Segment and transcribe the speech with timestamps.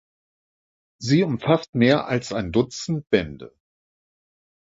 [0.99, 3.53] Sie umfasst mehr als ein Dutzend Bände.